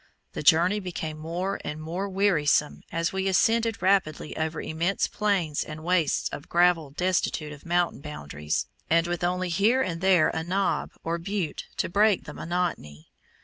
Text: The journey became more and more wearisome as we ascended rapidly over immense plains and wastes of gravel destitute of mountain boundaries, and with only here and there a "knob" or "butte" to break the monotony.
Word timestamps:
The 0.33 0.41
journey 0.41 0.79
became 0.79 1.19
more 1.19 1.61
and 1.63 1.79
more 1.79 2.09
wearisome 2.09 2.81
as 2.91 3.13
we 3.13 3.27
ascended 3.27 3.83
rapidly 3.83 4.35
over 4.35 4.59
immense 4.59 5.07
plains 5.07 5.63
and 5.63 5.83
wastes 5.83 6.27
of 6.29 6.49
gravel 6.49 6.89
destitute 6.89 7.53
of 7.53 7.67
mountain 7.67 8.01
boundaries, 8.01 8.65
and 8.89 9.05
with 9.05 9.23
only 9.23 9.49
here 9.49 9.83
and 9.83 10.01
there 10.01 10.29
a 10.29 10.43
"knob" 10.43 10.89
or 11.03 11.19
"butte" 11.19 11.67
to 11.77 11.87
break 11.87 12.23
the 12.23 12.33
monotony. 12.33 13.09